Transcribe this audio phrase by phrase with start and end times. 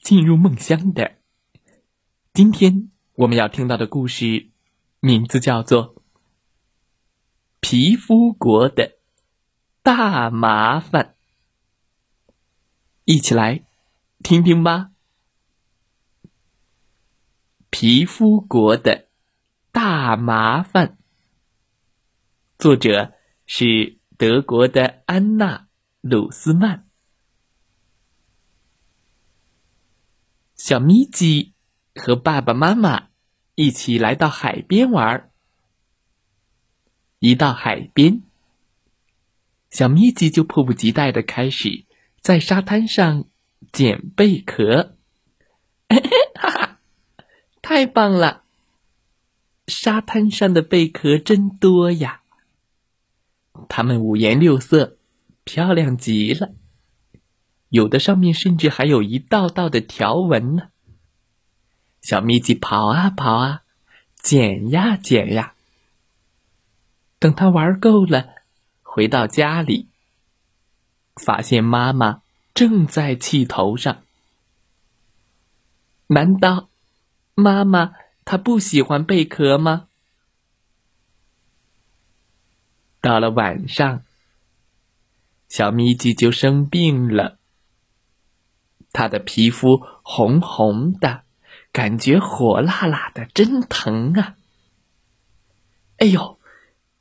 [0.00, 1.18] 进入梦乡的。
[2.32, 4.50] 今天我们要听到的故事
[5.00, 5.94] 名字叫做
[7.60, 8.98] 《皮肤国的
[9.82, 11.14] 大麻烦》。
[13.04, 13.64] 一起来
[14.22, 14.90] 听听吧。
[17.70, 19.08] 皮肤国的
[19.70, 20.98] 大麻烦，
[22.58, 23.12] 作者
[23.46, 25.58] 是德国的安娜·
[26.00, 26.89] 鲁斯曼。
[30.62, 31.54] 小咪鸡
[31.94, 33.08] 和爸爸妈妈
[33.54, 35.30] 一起来到海边玩。
[37.18, 38.20] 一到海边，
[39.70, 41.86] 小咪鸡就迫不及待的开始。
[42.20, 43.24] 在沙滩上
[43.72, 44.96] 捡贝壳，
[46.36, 46.78] 哈哈，
[47.62, 48.44] 太棒了！
[49.66, 52.20] 沙滩上的贝壳真多呀，
[53.70, 54.98] 它们五颜六色，
[55.42, 56.52] 漂亮极了。
[57.70, 60.68] 有的上面甚至还有一道道的条纹呢。
[62.02, 63.62] 小咪鸡跑啊跑啊，
[64.16, 65.54] 捡呀捡呀。
[67.18, 68.34] 等他玩够了，
[68.82, 69.88] 回到家里。
[71.16, 72.22] 发现妈妈
[72.54, 74.02] 正在气头上，
[76.06, 76.70] 难道
[77.34, 77.92] 妈妈
[78.24, 79.88] 她不喜欢贝壳吗？
[83.02, 84.02] 到了晚上，
[85.48, 87.38] 小咪鸡就生病了，
[88.92, 91.22] 他的皮肤红红的，
[91.72, 94.36] 感觉火辣辣的，真疼啊！
[95.98, 96.38] 哎呦，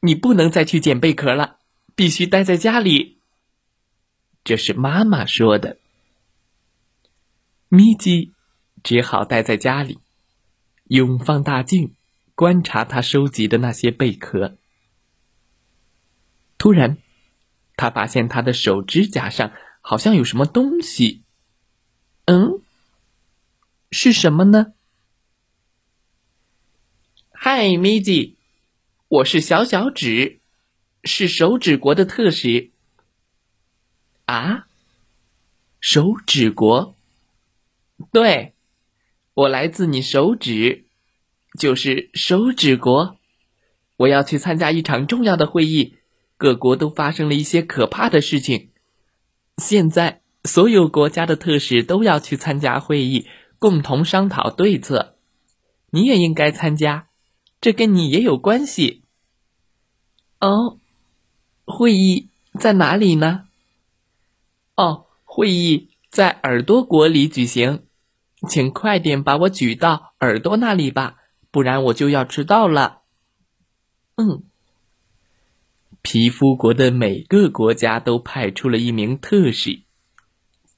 [0.00, 1.58] 你不能再去捡贝壳了，
[1.94, 3.18] 必须待在家里。
[4.44, 5.78] 这是妈妈说的。
[7.68, 8.32] 咪鸡
[8.82, 9.98] 只好待在家里，
[10.84, 11.94] 用放大镜
[12.34, 14.56] 观察他收集的那些贝壳。
[16.58, 16.98] 突然，
[17.76, 21.21] 他发现他的手指甲上好像有什么东西。
[22.26, 22.62] 嗯，
[23.90, 24.74] 是什么呢？
[27.32, 28.36] 嗨，咪鸡，
[29.08, 30.38] 我是小小指，
[31.02, 32.70] 是手指国的特使。
[34.26, 34.68] 啊，
[35.80, 36.94] 手指国。
[38.12, 38.54] 对，
[39.34, 40.84] 我来自你手指，
[41.58, 43.18] 就是手指国。
[43.96, 45.96] 我要去参加一场重要的会议，
[46.36, 48.70] 各国都发生了一些可怕的事情。
[49.58, 53.26] 现在，所有国家的特使都要去参加会议，
[53.58, 55.16] 共同商讨对策。
[55.90, 57.08] 你也应该参加，
[57.60, 59.02] 这跟你也有关系。
[60.40, 60.78] 哦，
[61.64, 63.44] 会议在哪里呢？
[64.74, 67.84] 哦，会议在耳朵国里举行，
[68.48, 71.18] 请快点把我举到耳朵那里吧，
[71.50, 73.02] 不然我就要迟到了。
[74.16, 74.42] 嗯，
[76.02, 79.82] 皮肤国的每个国家都派出了一名特使，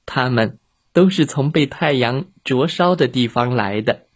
[0.05, 0.59] 他们
[0.93, 4.07] 都是从被太阳灼烧的地方来的。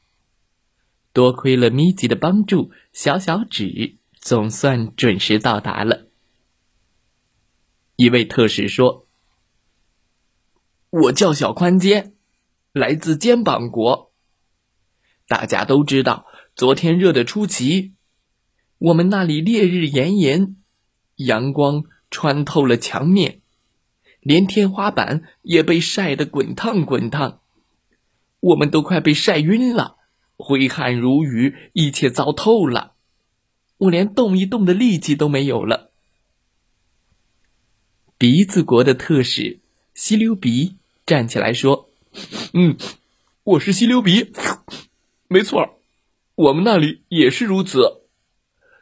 [1.11, 6.07] 多亏了咪吉的帮助，小小指总算准时到达了。
[7.95, 9.05] 一位特使说。
[10.91, 12.15] 我叫小宽肩，
[12.71, 14.11] 来自肩膀国。
[15.27, 16.25] 大家都知道，
[16.55, 17.93] 昨天热得出奇，
[18.79, 20.55] 我们那里烈日炎炎，
[21.17, 23.38] 阳光穿透了墙面，
[24.29, 27.39] 连天花板也被晒得滚烫滚烫，
[28.39, 29.97] 我们都快被晒晕了，
[30.37, 32.93] 挥汗如雨，一切糟透了，
[33.79, 35.89] 我连动一动的力气都没有了。
[38.19, 39.61] 鼻子国的特使
[39.95, 40.75] 吸溜鼻。
[41.07, 41.89] 站起来说
[42.53, 42.77] ：“嗯，
[43.43, 44.31] 我是溪流鼻，
[45.27, 45.81] 没错，
[46.35, 48.03] 我们那里也是如此。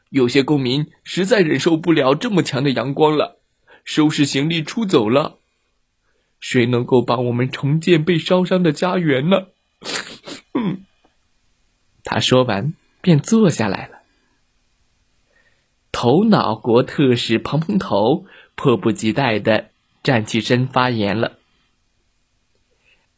[0.09, 3.36] 有些公民实在忍受不了这么强的阳光了，
[3.87, 5.37] 收拾行李出走了。
[6.41, 9.47] 谁能够帮我们重建被烧伤的家园呢？”
[10.53, 10.83] 嗯，
[12.03, 13.99] 他说完便坐下来了。
[15.93, 18.25] 头脑国特使蓬蓬头
[18.55, 19.69] 迫不及待的
[20.03, 21.37] 站起身发言了。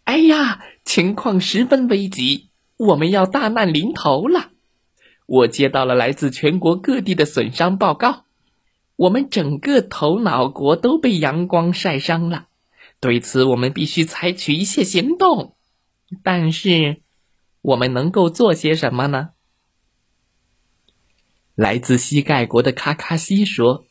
[0.04, 4.52] 哎呀，情况十分危急，我们要大难临头了。
[5.26, 8.26] 我接到了来自全国各地的损伤报告，
[9.00, 12.48] 我们整个头脑国都被阳光晒伤了。
[13.00, 15.56] 对此，我们必须采取一些行动。
[16.22, 17.02] 但是，
[17.62, 19.30] 我们能够做些什么呢？
[21.56, 23.86] 来自膝盖国的卡卡西说：“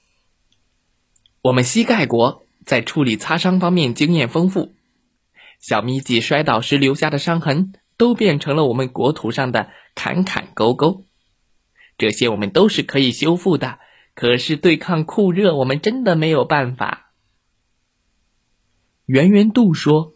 [1.40, 4.74] 我们膝盖国在处理擦伤方面经验丰富。
[5.58, 11.04] 小咪吉摔倒时留下的伤痕，都变成了我们国土上的坎坎沟沟。
[11.96, 13.78] 这些我们都是可以修复的。
[14.18, 17.12] 可是对抗酷热，我们真的没有办法。”
[19.06, 20.14] 圆圆度说。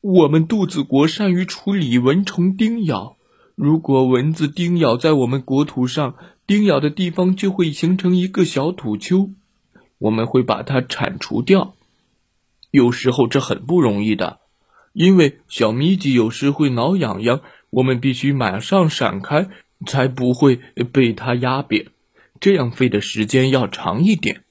[0.00, 3.18] 我们肚子国善于处理蚊虫叮咬，
[3.54, 6.14] 如果蚊子叮咬在我们国土上，
[6.46, 9.28] 叮咬的地方就会形成一个小土丘，
[9.98, 11.74] 我们会把它铲除掉。
[12.70, 14.38] 有时候这很不容易的，
[14.94, 19.50] 因为小咪吉有时会挠痒痒，我们必须马上闪开，
[19.86, 20.56] 才不会
[20.92, 21.88] 被它压扁，
[22.40, 24.44] 这样飞的时间要长一点。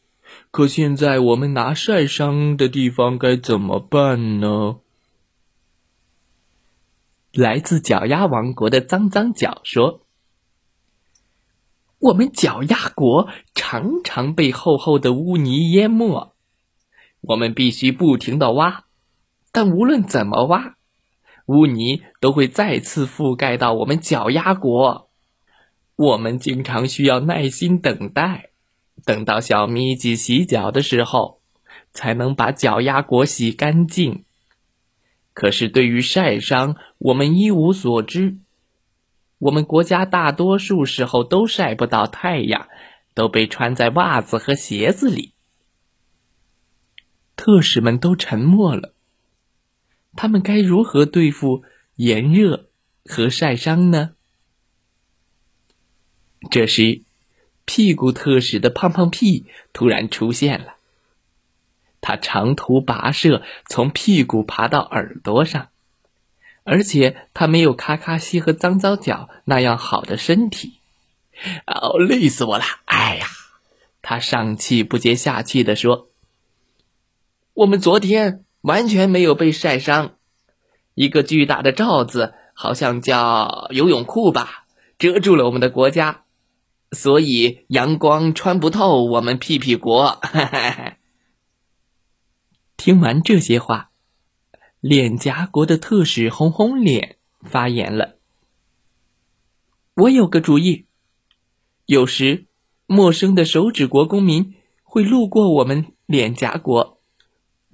[0.51, 4.77] 可现在我们拿晒伤的地方该怎么办呢？
[7.33, 10.05] 来自脚丫王国的脏脏脚说
[11.99, 16.33] ：“我们脚丫国常常被厚厚的污泥淹没，
[17.19, 18.85] 我们必须不停的挖。
[19.51, 20.75] 但无论怎么挖，
[21.47, 25.04] 污泥都会再次覆盖到我们脚丫国。
[25.95, 28.49] 我们经常需要耐心等待，
[29.05, 31.39] 等到小咪吉洗脚的时候，
[31.93, 34.23] 才能把脚丫国洗干净。”
[35.33, 38.37] 可是，对于晒伤，我们一无所知。
[39.37, 42.69] 我们国家大多数时候都晒不到太阳，
[43.13, 45.33] 都被穿在袜子和鞋子里。
[47.35, 48.93] 特使们都沉默了。
[50.15, 51.63] 他们该如何对付
[51.95, 52.69] 炎热
[53.03, 54.14] 和晒伤呢？
[56.49, 57.01] 这时，
[57.65, 60.75] 屁股特使的胖胖屁突然出现了。
[62.01, 65.69] 他长途跋涉，从屁股爬到耳朵上，
[66.63, 70.79] 而且他没有卡卡西和脏脏脚那样好的身体。
[71.65, 72.63] 哦，累死我了！
[72.85, 73.25] 哎呀，
[74.01, 76.09] 他上气不接下气的说
[77.55, 80.15] ：“我们昨天完全没有被晒伤，
[80.93, 84.65] 一个巨大的罩子，好像叫游泳裤吧，
[84.99, 86.24] 遮住了我们的国家，
[86.91, 90.19] 所以阳光穿不透我们屁屁国。
[92.77, 93.91] ”听完这些话，
[94.79, 98.17] 脸颊国的特使红红脸发言了
[99.95, 100.85] ：“我有个主意。
[101.85, 102.47] 有时，
[102.85, 106.99] 陌生的手指国公民会路过我们脸颊国，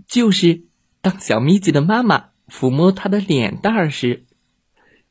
[0.06, 0.66] 就是
[1.02, 4.26] 当小咪吉的妈妈抚摸她的脸蛋儿时，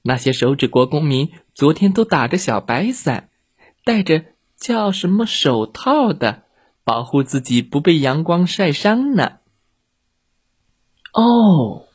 [0.02, 3.29] 那些手指国公民昨天都打着小白伞，
[3.90, 4.25] 戴着
[4.56, 6.44] 叫什么手套的，
[6.84, 9.38] 保护自己不被阳光晒伤呢。”
[11.12, 11.87] 哦！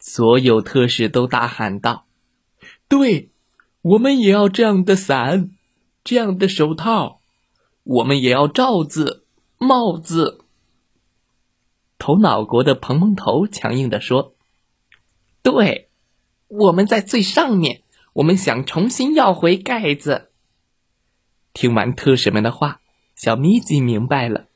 [0.00, 2.06] 所有特使都大喊道
[2.90, 3.30] ：“对，
[3.82, 5.52] 我们也要这样的伞，
[6.02, 7.20] 这样的手套，
[7.84, 9.24] 我们也要罩子、
[9.58, 10.40] 帽子。”
[12.00, 14.34] 头脑国的蓬蓬头强硬的说
[15.44, 15.88] ：“对，
[16.48, 17.84] 我们在最上面，
[18.14, 20.30] 我们想重新要回盖子。”
[21.52, 22.80] 听完特使们的话，
[23.14, 24.46] 小咪吉明白了。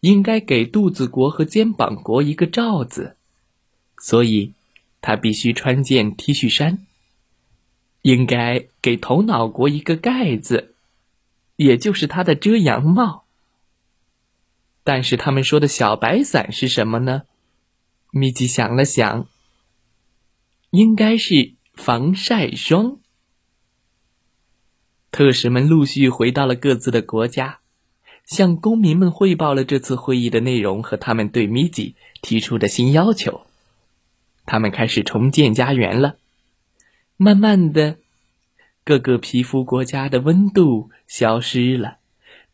[0.00, 3.16] 应该给肚子国和肩膀国一个罩子，
[3.98, 4.54] 所以
[5.02, 6.86] 他必须穿件 T 恤衫。
[8.02, 10.74] 应该给头脑国一个盖子，
[11.56, 13.24] 也就是他的遮阳帽。
[14.82, 17.24] 但是他们说的小白伞是什么呢？
[18.10, 19.28] 米吉想了想，
[20.70, 22.99] 应该是防晒霜。
[25.10, 27.58] 特使们陆续回到了各自的国家。
[28.24, 33.40] 向公民们汇报了这次会议的内容和他们对米吉提出的新要求。
[34.46, 36.16] 他们开始重建家园了。
[37.16, 37.96] 慢慢的，
[38.84, 41.96] 各个皮肤国家的温度消失了，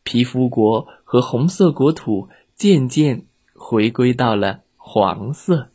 [0.03, 5.69] 皮肤国和红色国土渐渐回归到了黄色。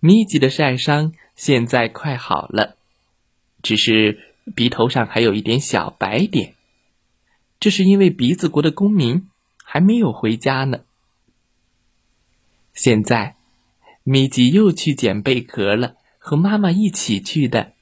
[0.00, 2.76] 米吉的晒伤现在快好了，
[3.60, 6.54] 只是鼻头上还有一点小白点。
[7.60, 9.28] 这是因为鼻子国的公民
[9.64, 10.80] 还没有回家呢。
[12.72, 13.36] 现在，
[14.04, 17.72] 米吉又去捡贝壳了，和妈妈一起去的。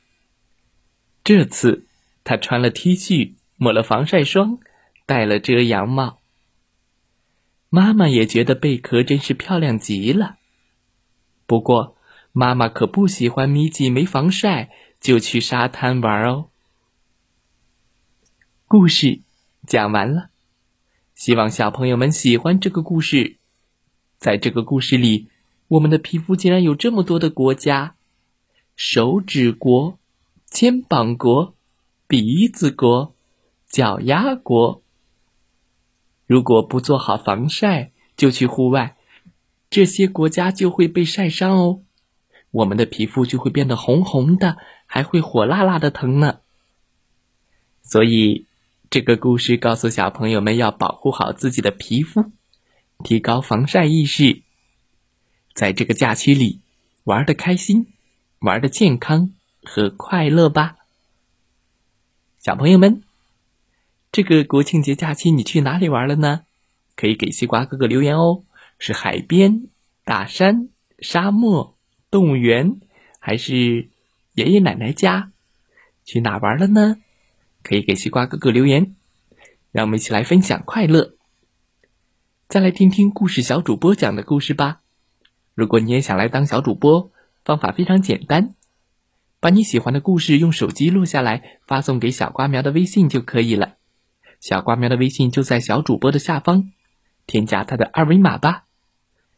[1.23, 1.87] 这次，
[2.25, 4.59] 他穿了 T 恤，抹了防晒霜，
[5.05, 6.21] 戴了遮阳帽。
[7.69, 10.39] 妈妈也觉得贝壳真是漂亮极了。
[11.47, 11.97] 不过，
[12.33, 14.71] 妈妈可不喜欢米吉没防晒
[15.01, 16.49] 就去沙滩玩哦。
[18.69, 19.21] 故事。
[19.65, 20.31] 讲完了，
[21.15, 23.37] 希望小朋友们喜欢这个故事。
[24.19, 25.29] 在这个故事里，
[25.69, 27.95] 我们的皮肤竟然有这么多的国家：
[28.75, 30.01] 手指国、
[30.47, 31.55] 肩膀国、
[32.09, 33.15] 鼻子国、
[33.69, 34.83] 脚丫国。
[36.27, 38.97] 如果不做好防晒，就去户外，
[39.71, 41.83] 这些国家就会被晒伤哦。
[42.51, 44.57] 我们的皮肤就会变得红红的，
[44.87, 46.41] 还会火辣辣的疼呢。
[47.83, 48.46] 所以，
[48.89, 52.31] 这个故事告诉小朋友们要保护好自己的皮肤，
[53.03, 54.43] 提高防晒意识。
[55.55, 56.61] 在这个假期里，
[57.05, 57.89] 玩的开心，
[58.39, 59.33] 玩的健康
[59.65, 60.77] 和快乐吧。
[62.39, 63.03] 小朋友们，
[64.13, 66.43] 这个国庆节假期你去哪里玩了呢？
[66.95, 68.45] 可以给西瓜哥哥留言哦。
[68.79, 69.69] 是海边、
[70.05, 70.69] 大山、
[71.01, 71.77] 沙漠、
[72.11, 72.79] 动物园，
[73.19, 73.89] 还是
[74.35, 75.33] 爷爷奶奶家？
[76.05, 76.99] 去哪玩了呢？
[77.67, 78.95] 可以给西瓜哥哥留言，
[79.73, 81.17] 让我们一起来分享快乐。
[82.47, 84.83] 再来听听故事小主播讲的故事吧。
[85.53, 87.11] 如果你也想来当小主播，
[87.45, 88.55] 方法非常简单，
[89.41, 93.75] 把你喜欢的故事用手机录下来，发送给小瓜苗的微信就可以了。
[94.39, 96.71] 小瓜苗的微信就在小主播的下方，
[97.27, 98.67] 添加他的二维码吧。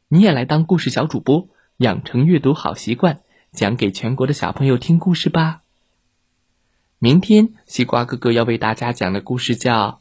[0.08, 3.20] 你也来当故事小主播，养成阅读好习惯，
[3.52, 5.62] 讲给全国的小朋友听故事吧。
[7.00, 9.72] 明天西瓜哥哥要为大家讲的故事叫《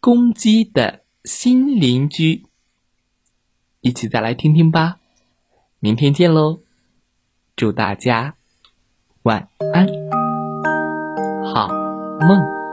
[0.00, 2.36] 公鸡的新邻居》，
[3.80, 5.00] 一起再来听听吧。
[5.80, 6.60] 明天见喽！
[7.56, 8.36] 祝大家
[9.22, 9.86] 晚安，
[11.52, 11.68] 好
[12.20, 12.63] 梦。